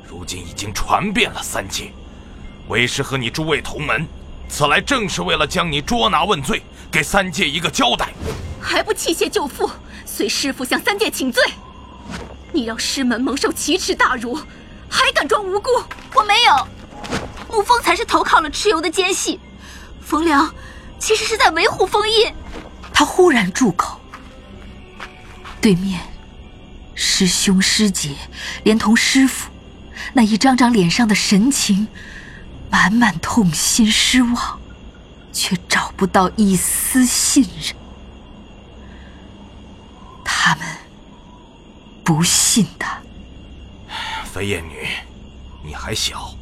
[0.05, 1.89] 如今已经传遍了三界。
[2.67, 4.05] 为师和你诸位同门，
[4.49, 8.09] 此来正是为了将你捉拿问罪，给三界一个交代。
[8.61, 9.69] 还不弃械就缚，
[10.05, 11.41] 随师傅向三界请罪！
[12.51, 14.37] 你让师门蒙受奇耻大辱，
[14.89, 15.69] 还敢装无辜？
[16.13, 16.67] 我没有，
[17.49, 19.39] 沐风才是投靠了蚩尤的奸细，
[20.01, 20.53] 冯良
[20.99, 22.33] 其实是在维护封印。
[22.93, 24.01] 他忽然住口，
[25.61, 26.01] 对面
[26.95, 28.15] 师兄师姐
[28.63, 29.49] 连同师傅，
[30.13, 31.87] 那一张张脸上的神情，
[32.69, 34.59] 满满痛心失望，
[35.31, 37.75] 却找不到一丝信任。
[40.23, 40.65] 他们。
[42.03, 43.01] 不信他，
[44.23, 44.87] 飞燕女，
[45.61, 46.33] 你还小，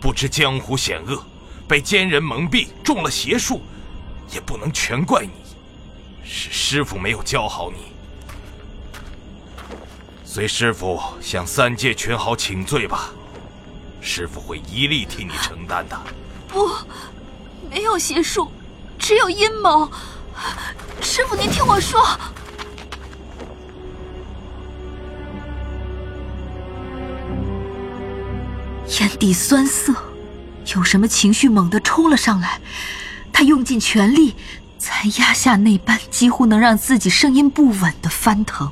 [0.00, 1.24] 不知江湖险恶，
[1.68, 3.62] 被奸人蒙蔽，中了邪术，
[4.32, 5.30] 也不能全怪你，
[6.24, 7.92] 是师傅没有教好你。
[10.24, 13.12] 随师傅向三界群豪请罪吧，
[14.02, 15.98] 师傅会一力替你承担的。
[16.48, 16.68] 不，
[17.70, 18.50] 没有邪术，
[18.98, 19.90] 只有阴谋。
[21.00, 22.04] 师傅，您听我说。
[29.00, 29.94] 眼底酸涩，
[30.74, 32.60] 有什么情绪猛地冲了上来，
[33.32, 34.34] 他用尽全力
[34.78, 38.70] 才压下那般几乎能让自己声音不稳的翻腾。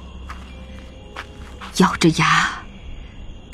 [1.77, 2.60] 咬着牙，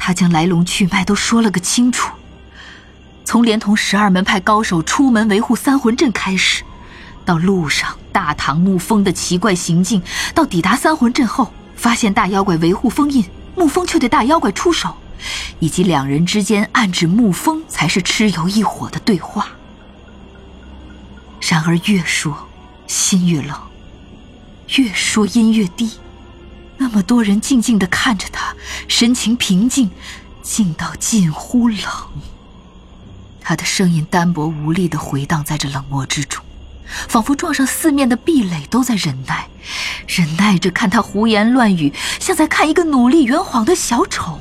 [0.07, 2.13] 他将来龙去脉都说了个清楚。
[3.25, 6.63] 从连同十二门派高手出门维护三魂阵开始，
[7.25, 10.01] 到路上大唐沐风的奇怪行径，
[10.33, 13.25] 到抵达三魂阵后发现大妖怪维护封印，
[13.57, 14.97] 沐风却对大妖怪出手。
[15.59, 19.49] 以及两人之间暗指沐风才是蚩尤一伙的对话。
[21.41, 22.47] 然而越说
[22.87, 23.59] 心越冷，
[24.77, 25.91] 越说音越低。
[26.79, 28.55] 那么多人静静的看着他，
[28.87, 29.91] 神情平静，
[30.43, 31.81] 静到近乎冷。
[33.41, 36.45] 他的声音单薄无力的回荡在这冷漠之中，
[37.09, 39.49] 仿佛撞上四面的壁垒都在忍耐，
[40.07, 44.41] 忍耐着看他胡言乱语，像在看一个努力圆谎的小丑。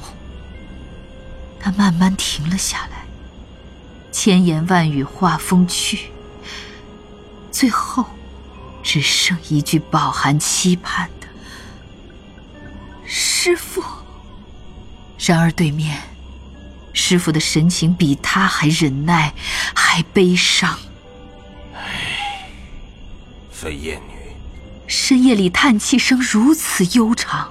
[1.59, 3.05] 他慢慢停了下来，
[4.11, 6.11] 千言万语化风去，
[7.51, 8.05] 最后
[8.83, 11.24] 只剩一句饱含期盼的
[13.05, 13.83] “师傅”。
[15.17, 15.97] 然而对面，
[16.93, 19.33] 师傅的神情比他还忍耐，
[19.73, 20.77] 还悲伤。
[21.73, 22.49] 唉，
[23.51, 24.15] 飞燕女，
[24.87, 27.49] 深夜里叹气声如此悠长，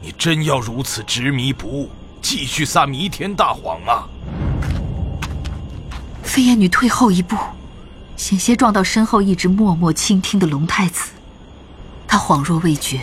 [0.00, 1.90] 你真要如此执迷不悟？
[2.22, 4.04] 继续撒弥天大谎吗？
[6.22, 7.36] 飞燕女退后一步，
[8.16, 11.10] 险些撞到身后一直默默倾听的龙太子。
[12.06, 13.00] 他恍若未觉，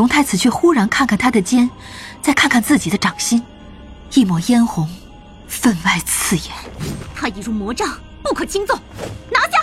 [0.00, 1.68] 龙太子却忽然看看他的肩，
[2.22, 3.42] 再看看自己的掌心，
[4.14, 4.88] 一抹嫣红，
[5.46, 6.46] 分外刺眼。
[7.14, 7.86] 他已入魔障，
[8.22, 8.80] 不可轻纵，
[9.30, 9.62] 拿下！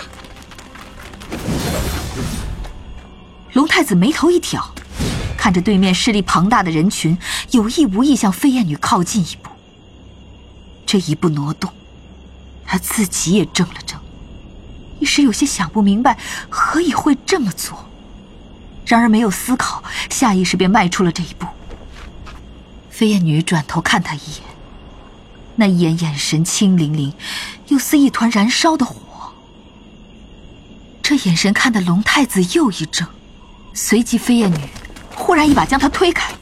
[3.54, 4.64] 龙太子眉头一挑。
[5.36, 7.18] 看着对面势力庞大的人群，
[7.50, 9.50] 有意无意向飞燕女靠近一步。
[10.86, 11.68] 这一步挪动，
[12.64, 13.98] 他自己也怔了怔，
[15.00, 16.16] 一时有些想不明白
[16.48, 17.87] 何以会这么做。
[18.88, 21.46] 然而没有思考，下意识便迈出了这一步。
[22.90, 24.42] 飞燕女转头看他一眼，
[25.56, 27.12] 那一眼眼神清凌凌，
[27.68, 29.34] 又似一团燃烧的火。
[31.02, 33.06] 这眼神看得龙太子又一怔，
[33.74, 34.58] 随即飞燕女
[35.14, 36.32] 忽然一把将他推开，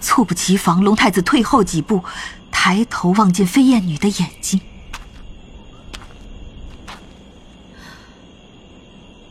[0.00, 2.04] 猝不及防，龙太子退后几步，
[2.50, 4.60] 抬头望见飞燕女的眼睛。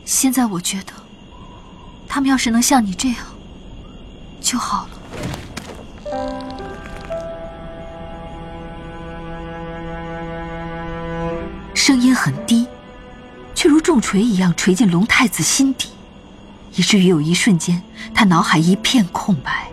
[0.04, 0.92] 现在我觉得，
[2.10, 3.18] 他们要是能像你这样
[4.40, 4.98] 就好了。
[11.72, 12.66] 声音很低。
[13.52, 15.90] 却如重锤一样锤进龙太子心底，
[16.74, 17.82] 以至于有一瞬间，
[18.14, 19.68] 他脑海一片空白。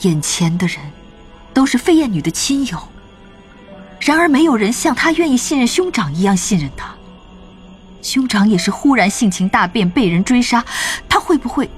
[0.00, 0.78] 眼前的人，
[1.52, 2.78] 都是飞燕女的亲友，
[4.00, 6.94] 然而没有人像他愿意信任兄长一样信任他。
[8.02, 10.64] 兄长也是忽然性情大变，被人追杀，
[11.08, 11.70] 他会不会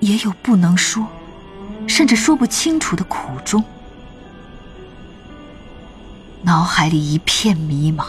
[0.00, 1.06] 也有不能说，
[1.88, 3.64] 甚至说不清楚的苦衷？
[6.42, 8.04] 脑海里一片迷茫。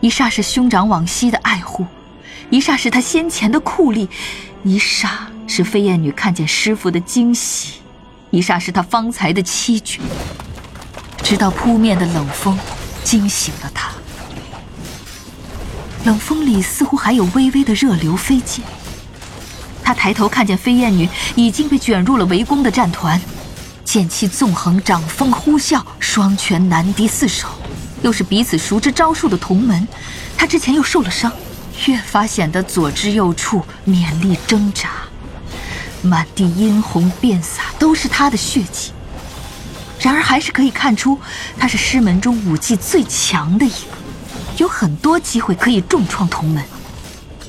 [0.00, 1.86] 一霎是兄长往昔的爱护，
[2.48, 4.08] 一霎是他先前的酷吏，
[4.64, 5.10] 一霎
[5.46, 7.80] 是飞燕女看见师傅的惊喜，
[8.30, 10.00] 一霎是他方才的凄绝。
[11.22, 12.58] 直到扑面的冷风
[13.04, 13.90] 惊醒了他，
[16.04, 18.64] 冷风里似乎还有微微的热流飞溅。
[19.82, 23.20] 他抬头看见飞燕女已经被卷入了围攻的战团，
[23.84, 27.48] 剑气纵横，掌风呼啸，双拳难敌四手。
[28.02, 29.86] 又是彼此熟知招数的同门，
[30.36, 31.30] 他之前又受了伤，
[31.86, 34.90] 越发显得左支右绌，勉力挣扎。
[36.00, 38.92] 满地殷红遍洒，都是他的血迹。
[40.00, 41.20] 然而还是可以看出，
[41.58, 43.98] 他是师门中武技最强的一个，
[44.56, 46.62] 有很多机会可以重创同门。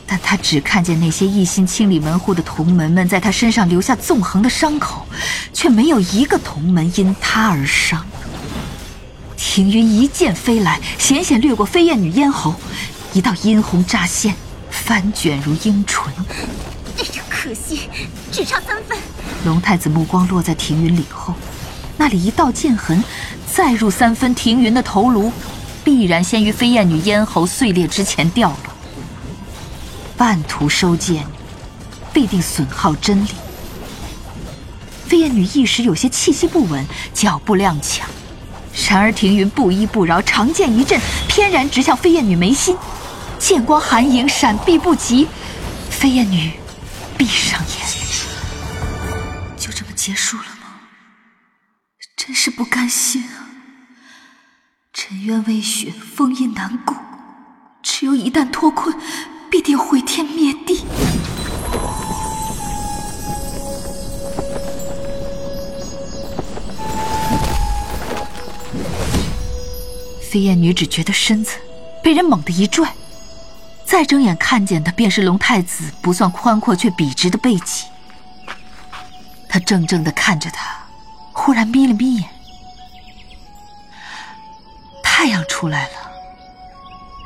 [0.05, 5.05] 但他只看见那些一心清理门户的同门们在他身上留下纵横的伤口，
[5.53, 8.05] 却没有一个同门因他而伤。
[9.37, 12.53] 庭云一剑飞来，险险掠过飞燕女咽喉，
[13.13, 14.35] 一道殷红乍现，
[14.69, 16.11] 翻卷如樱唇。
[16.97, 17.89] 哎呀，可惜，
[18.31, 18.97] 只差三分。
[19.45, 21.33] 龙太子目光落在庭云里后，
[21.97, 23.01] 那里一道剑痕，
[23.49, 25.31] 再入三分，庭云的头颅
[25.83, 28.73] 必然先于飞燕女咽喉碎裂之前掉落。
[30.17, 31.25] 半途收剑，
[32.13, 33.29] 必定损耗真力。
[35.07, 38.01] 飞燕女一时有些气息不稳，脚步踉跄。
[38.87, 42.77] 然而庭云不依不饶，长剑一震，偏然直向飞燕女眉心。
[43.37, 45.27] 剑光寒影，闪避不及。
[45.89, 46.51] 飞燕女
[47.17, 47.87] 闭上眼，
[49.57, 50.67] 就这么结束了吗？
[52.15, 53.50] 真是不甘心啊！
[55.11, 56.95] 沉冤未雪，封印难固，
[57.83, 58.95] 只有一旦脱困，
[59.49, 60.85] 必定毁天灭地。
[70.21, 71.57] 飞燕女只觉得身子
[72.01, 72.93] 被人猛地一拽，
[73.83, 77.87] 再睁眼看见的便是龙太子不算宽阔却笔直的背脊。
[79.49, 80.73] 他怔怔地看着他，
[81.33, 82.29] 忽然眯了眯眼。
[85.13, 85.93] 太阳出来了，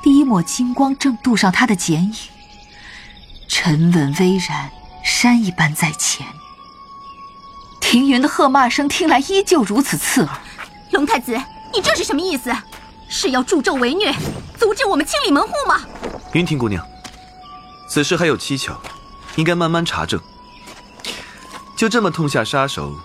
[0.02, 2.14] 第一抹金光正镀上他的剪影，
[3.48, 4.72] 沉稳巍然，
[5.04, 6.26] 山一般在前。
[7.80, 10.38] 庭云的喝骂声听来依旧如此刺耳。
[10.94, 11.40] 龙太子，
[11.72, 12.52] 你这是什么意思？
[13.08, 14.12] 是要助纣为虐，
[14.58, 15.80] 阻止我们清理门户吗？
[16.34, 16.84] 云婷姑娘，
[17.88, 18.76] 此事还有蹊跷，
[19.36, 20.20] 应该慢慢查证。
[21.78, 22.96] 就这么痛下杀手，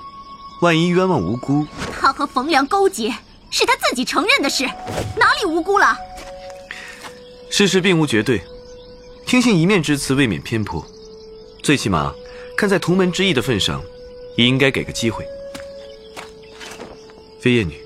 [0.62, 1.66] 万一冤枉无辜……
[2.00, 3.14] 他和冯良勾结，
[3.50, 4.64] 是他自己承认的事，
[5.16, 5.96] 哪里无辜了？
[7.50, 8.40] 事实并无绝对，
[9.26, 10.86] 听信一面之词未免偏颇。
[11.62, 12.14] 最起码，
[12.56, 13.82] 看在同门之谊的份上，
[14.36, 15.26] 也应该给个机会。
[17.40, 17.78] 飞燕女。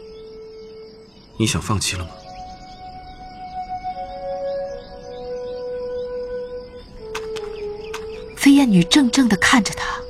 [1.37, 2.11] 你想放弃了吗？
[8.37, 10.01] 飞燕女怔怔的看着他。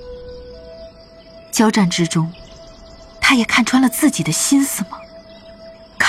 [1.51, 2.31] 交战之中，
[3.21, 4.99] 她也看穿了自己的心思吗？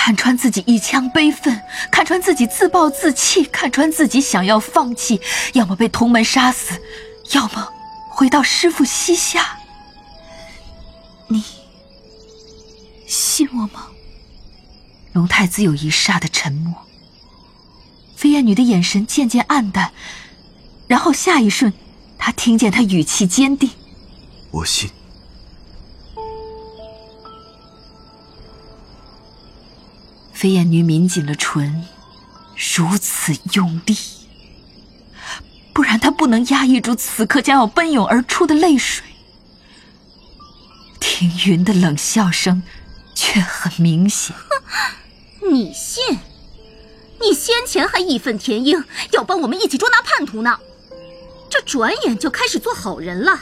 [0.06, 5.20] 看穿自己一腔悲愤，看穿自己自暴自弃，看穿自己想要放弃，
[5.54, 6.80] 要么被同门杀死，
[7.32, 7.68] 要么
[8.12, 9.58] 回到师傅膝下。
[11.28, 11.44] 你
[13.08, 13.88] 信我吗？
[15.14, 16.76] 龙太子有一霎的沉默，
[18.16, 19.92] 飞燕女的眼神渐渐暗淡，
[20.86, 21.74] 然后下一瞬，
[22.20, 23.72] 他听见他语气坚定
[24.52, 24.88] ：“我信。”
[30.36, 31.86] 飞燕女抿紧了唇，
[32.76, 33.98] 如此用力，
[35.72, 39.06] 不然她不能压抑住此刻将要奔涌而出的泪水。
[41.00, 42.62] 庭云的冷笑声
[43.16, 44.36] 却很明显。
[45.50, 46.20] 你信？
[47.22, 50.60] 你先前还义愤填膺，要帮我们一起捉拿叛徒呢，
[51.50, 53.40] 这转眼就开始做好人了，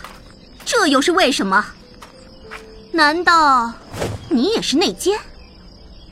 [0.63, 1.65] 这又是为什么？
[2.91, 3.73] 难道
[4.29, 5.19] 你也是内奸？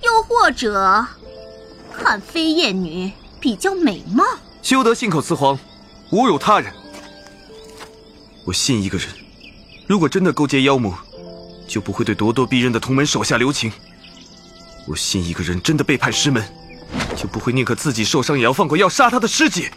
[0.03, 1.05] 又或者
[1.93, 4.23] 看飞燕女比较美貌？
[4.61, 5.57] 休得信口雌黄，
[6.11, 6.73] 侮辱他人！
[8.45, 9.07] 我信一个人，
[9.87, 10.97] 如果真的勾结妖魔，
[11.67, 13.71] 就不会对咄咄逼人的同门手下留情；
[14.87, 16.43] 我信一个人真的背叛师门，
[17.15, 19.71] 就不会宁可自己受伤也要放过要杀他的师姐。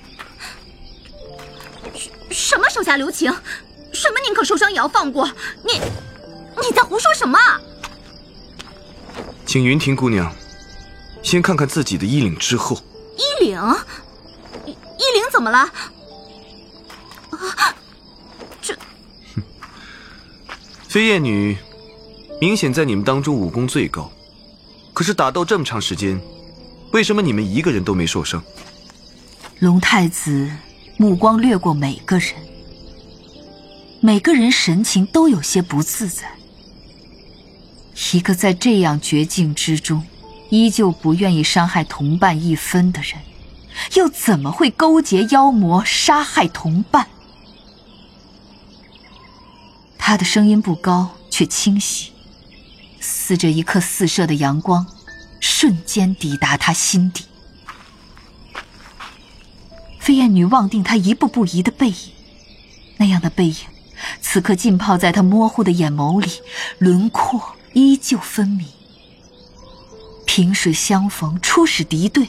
[2.31, 3.31] 什么手下留情？
[3.93, 5.29] 什么宁可受伤也要放过？
[5.63, 5.81] 你，
[6.63, 7.39] 你在胡说什么？
[9.47, 10.33] 请云婷姑娘
[11.23, 12.77] 先看看自己的衣领之后。
[13.17, 13.61] 衣领？
[14.67, 15.59] 衣衣领怎么了？
[15.59, 17.75] 啊，
[18.61, 18.77] 这……
[20.89, 21.57] 飞燕女
[22.41, 24.11] 明显在你们当中武功最高，
[24.93, 26.21] 可是打斗这么长时间，
[26.93, 28.43] 为什么你们一个人都没受伤？
[29.61, 30.51] 龙太子
[30.97, 32.35] 目光掠过每个人，
[34.01, 36.29] 每个人神情都有些不自在。
[38.13, 40.05] 一个在这样绝境之中，
[40.51, 43.21] 依旧不愿意伤害同伴一分的人，
[43.95, 47.09] 又怎么会勾结妖魔杀害同伴？
[49.97, 52.13] 他的声音不高，却清晰，
[53.01, 54.87] 似着一刻四射的阳光，
[55.41, 57.25] 瞬间抵达他心底。
[59.99, 61.97] 飞燕女望定他一步步移的背影，
[62.99, 63.57] 那样的背影，
[64.21, 66.31] 此刻浸泡在他模糊的眼眸里，
[66.79, 67.54] 轮廓。
[67.75, 68.67] 依旧分明。
[70.25, 72.27] 萍水相逢，初始敌对，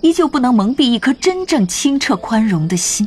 [0.00, 3.06] 依旧不能蒙蔽一颗真正清澈宽容的心。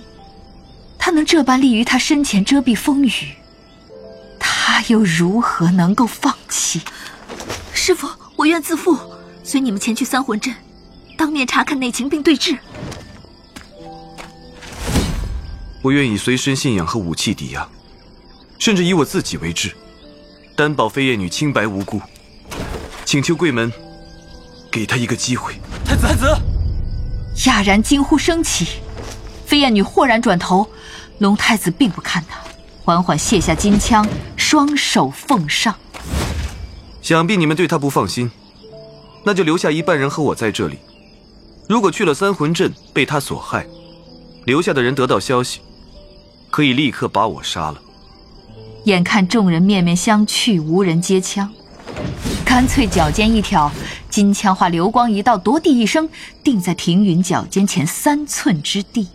[0.99, 3.11] 他能这般立于他身前遮蔽风雨，
[4.37, 6.81] 他又如何能够放弃？
[7.73, 8.97] 师傅，我愿自负，
[9.43, 10.53] 随你们前去三魂阵，
[11.17, 12.57] 当面查看内情并对质。
[15.81, 17.67] 我愿以随身信仰和武器抵押，
[18.59, 19.73] 甚至以我自己为质。
[20.57, 22.01] 担保飞燕女清白无辜，
[23.05, 23.71] 请求贵门
[24.71, 25.53] 给她一个机会。
[25.85, 26.35] 太子，太子！
[27.45, 28.79] 哑然惊呼声起，
[29.45, 30.67] 飞燕女豁然转头，
[31.19, 32.39] 龙太子并不看她，
[32.83, 34.03] 缓缓卸下金枪，
[34.35, 35.75] 双手奉上。
[37.03, 38.31] 想必你们对他不放心，
[39.23, 40.79] 那就留下一半人和我在这里。
[41.69, 43.67] 如果去了三魂阵被他所害，
[44.45, 45.61] 留下的人得到消息，
[46.49, 47.79] 可以立刻把我杀了。
[48.87, 51.53] 眼看众人面面相觑，无人接枪，
[52.45, 53.69] 干脆脚尖一挑，
[54.09, 56.09] 金枪化流光一道，夺地一声，
[56.41, 59.09] 定在庭云脚尖前三寸之地。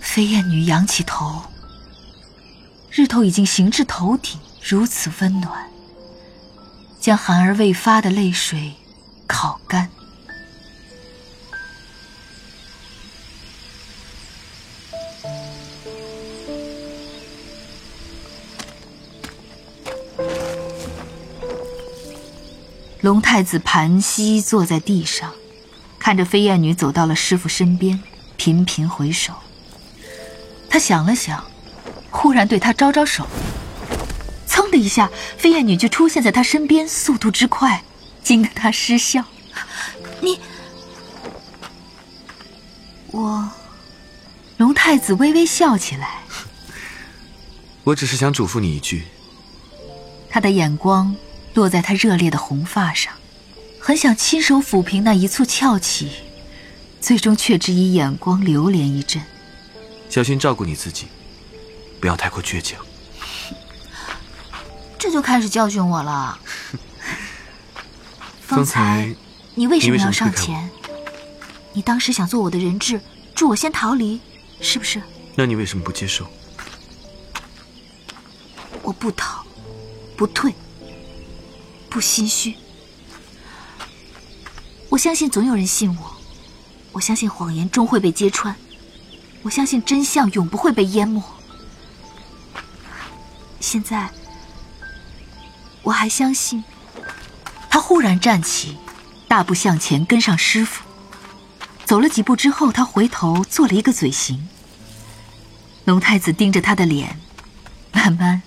[0.00, 1.42] 飞燕女仰起头，
[2.90, 5.68] 日头已经行至头顶，如此温暖，
[6.98, 8.72] 将含而未发的泪水
[9.26, 9.90] 烤干。
[23.06, 25.32] 龙太子盘膝坐在地上，
[25.96, 28.02] 看着飞燕女走到了师傅身边，
[28.36, 29.32] 频频回首。
[30.68, 31.44] 他想了想，
[32.10, 33.24] 忽然对她招招手。
[34.48, 37.84] 噌的一下，飞燕女就出现在他身边，速度之快，
[38.24, 39.24] 惊得他失笑。
[40.20, 40.40] 你，
[43.12, 43.48] 我，
[44.56, 46.22] 龙太子微微笑起来。
[47.84, 49.04] 我只是想嘱咐你一句。
[50.28, 51.14] 他的眼光。
[51.56, 53.14] 落在他热烈的红发上，
[53.80, 56.12] 很想亲手抚平那一簇翘起，
[57.00, 59.22] 最终却只以眼光流连一阵。
[60.10, 61.06] 小心照顾你自己，
[61.98, 62.78] 不要太过倔强。
[64.98, 66.38] 这就开始教训我了。
[68.46, 69.12] 方才
[69.54, 70.68] 你为什么要上前？
[71.72, 73.00] 你当时想做我的人质，
[73.34, 74.20] 助我先逃离，
[74.60, 75.00] 是不是？
[75.34, 76.26] 那你为什么不接受？
[78.82, 79.42] 我不逃，
[80.16, 80.54] 不退。
[81.88, 82.54] 不心虚，
[84.90, 86.16] 我相信总有人信我，
[86.92, 88.54] 我相信谎言终会被揭穿，
[89.42, 91.22] 我相信真相永不会被淹没。
[93.60, 94.10] 现在，
[95.82, 96.62] 我还相信。
[97.70, 98.76] 他忽然站起，
[99.26, 100.84] 大步向前跟上师傅，
[101.84, 104.48] 走了几步之后，他回头做了一个嘴型。
[105.84, 107.18] 龙太子盯着他的脸，
[107.92, 108.42] 慢慢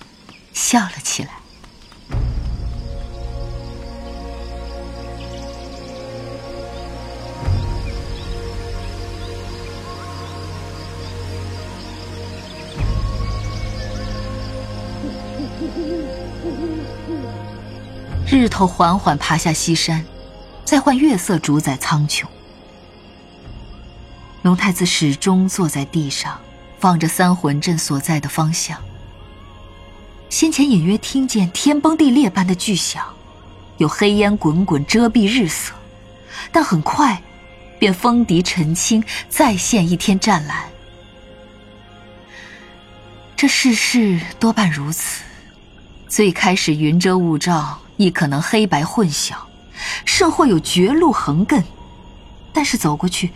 [0.54, 1.39] 笑了起来。
[18.32, 20.06] 日头缓缓爬下西山，
[20.64, 22.26] 再换月色主宰苍穹。
[24.44, 26.40] 龙太子始终坐在地上，
[26.82, 28.78] 望着三魂阵所在的方向。
[30.30, 33.04] 先前隐约听见天崩地裂般的巨响，
[33.78, 35.74] 有黑烟滚滚遮蔽日色，
[36.52, 37.20] 但很快
[37.80, 40.70] 便风笛尘清，再现一天湛蓝。
[43.36, 45.24] 这世事多半如此，
[46.10, 49.36] 最开始云遮雾罩，亦可能黑白混淆，
[50.06, 51.64] 甚或有绝路横亘。
[52.52, 53.32] 但是走过去，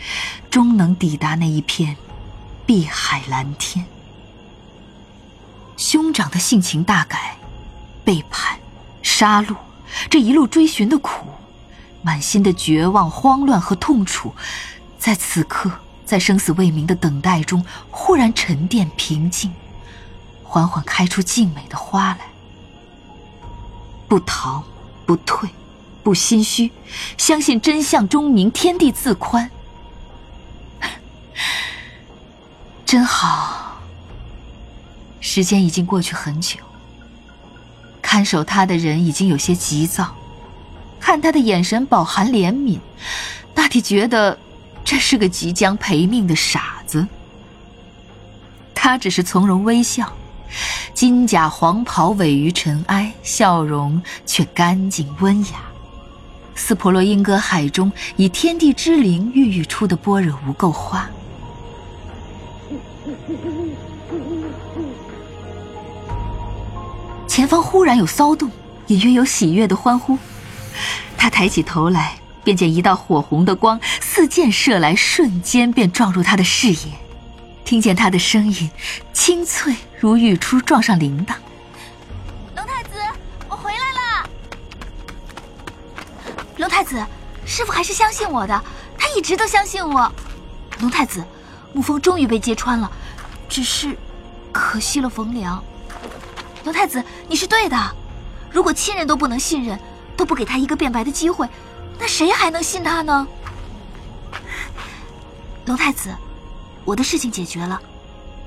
[0.49, 1.95] 终能抵达那一片
[2.65, 3.85] 碧海蓝天。
[5.77, 7.37] 兄长的性情大改，
[8.03, 8.57] 背叛、
[9.03, 9.55] 杀戮，
[10.09, 11.27] 这一路追寻的苦，
[12.01, 14.33] 满心的绝望、慌乱和痛楚，
[14.97, 15.71] 在此刻，
[16.07, 19.53] 在生死未明的等待中，忽然沉淀平静，
[20.43, 22.32] 缓缓开出静美的花来。
[24.13, 24.63] 不逃，
[25.07, 25.49] 不退。
[26.03, 26.69] 不心虚，
[27.17, 29.49] 相信真相终明，天地自宽。
[32.85, 33.81] 真好。
[35.19, 36.59] 时间已经过去很久，
[38.03, 40.13] 看守他的人已经有些急躁，
[40.99, 42.77] 看他的眼神饱含怜悯，
[43.55, 44.37] 大体觉得
[44.85, 47.07] 这是个即将赔命的傻子。
[48.75, 50.13] 他只是从容微笑，
[50.93, 55.63] 金甲黄袍委于尘埃，笑容却干净温雅。
[56.55, 61.09] 斯婆罗音歌海中，以天地之灵孕育出的般若无垢花。
[67.27, 68.51] 前方忽然有骚动，
[68.87, 70.17] 隐约有喜悦的欢呼。
[71.17, 77.02] 他抬起头来，便见一道火红的光似箭射来，瞬间便撞入他的视野。
[77.65, 78.69] 听见他的声音，
[79.13, 81.35] 清脆如玉出撞上铃铛。
[86.57, 87.03] 龙太子，
[87.45, 88.63] 师傅还是相信我的，
[88.97, 90.09] 他一直都相信我。
[90.79, 91.23] 龙太子，
[91.75, 92.89] 沐风终于被揭穿了，
[93.49, 93.97] 只是
[94.51, 95.61] 可惜了冯良。
[96.63, 97.95] 龙太子，你是对的，
[98.49, 99.77] 如果亲人都不能信任，
[100.15, 101.49] 都不给他一个辩白的机会，
[101.99, 103.27] 那谁还能信他呢？
[105.65, 106.15] 龙太子，
[106.85, 107.81] 我的事情解决了，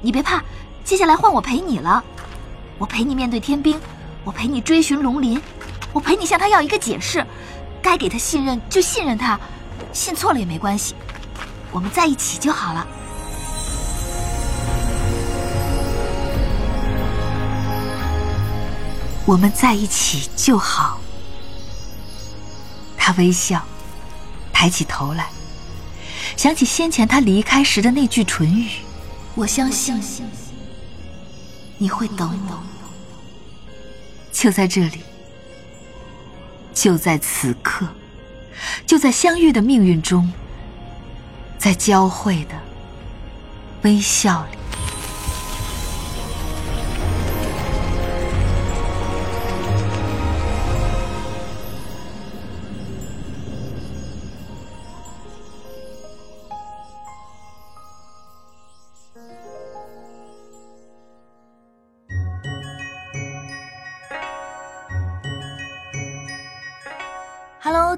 [0.00, 0.42] 你别怕，
[0.84, 2.02] 接下来换我陪你了。
[2.78, 3.80] 我陪你面对天兵，
[4.24, 5.40] 我陪你追寻龙鳞，
[5.92, 7.26] 我陪你向他要一个解释。
[7.80, 9.40] 该给他信任就信任他，
[9.92, 10.94] 信错了也没关系，
[11.70, 12.86] 我们在一起就好了。
[19.24, 21.00] 我们在一起就好。
[22.96, 23.62] 他微笑，
[24.52, 25.30] 抬起头来，
[26.34, 28.70] 想起先前他离开时的那句唇语
[29.36, 30.00] ：“我相信
[31.78, 32.62] 你会等我。”
[34.32, 35.00] 就在这里。
[36.74, 37.88] 就在此刻，
[38.86, 40.30] 就在相遇的命运中，
[41.56, 42.54] 在交汇的
[43.80, 44.55] 微笑里。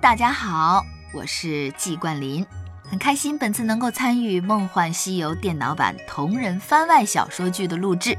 [0.09, 2.47] 大家好，我是季冠霖，
[2.89, 8.17] 很开心本次能够参与《梦幻西游》电脑版同人番外小说剧的录制。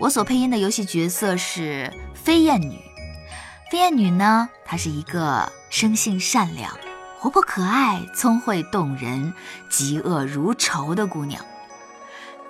[0.00, 2.80] 我所配音的游戏角色是飞燕女。
[3.70, 6.76] 飞燕女呢，她是一个生性善良、
[7.20, 9.32] 活泼可爱、聪慧动人、
[9.70, 11.40] 嫉恶如仇的姑娘。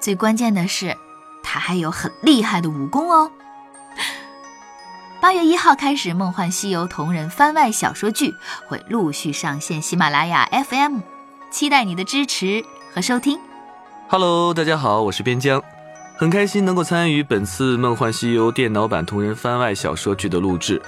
[0.00, 0.96] 最关键的是，
[1.42, 3.30] 她还有很厉害的武功哦。
[5.24, 8.34] 八月一号开始，《梦幻西游》同人番外小说剧
[8.66, 10.98] 会陆续上线喜马拉雅 FM，
[11.50, 12.62] 期待你的支持
[12.92, 13.40] 和收听。
[14.06, 15.62] Hello，大家好，我是边疆，
[16.18, 20.82] 很开心能够参与本次《梦幻西游》电脑版同人番外小说剧的录制。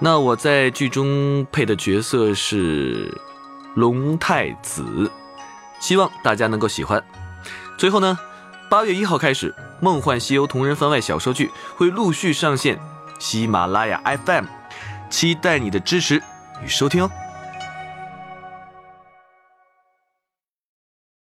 [0.00, 3.16] 那我在剧中配的角色是
[3.76, 5.08] 龙太子，
[5.78, 7.00] 希望大家能够喜欢。
[7.78, 8.18] 最后呢，
[8.68, 12.80] 八月一号开始，《梦幻西游》同人番外小说剧会陆续上线。
[13.18, 14.44] 喜马拉雅 FM，
[15.08, 16.22] 期待你的支持
[16.62, 17.10] 与收听哦。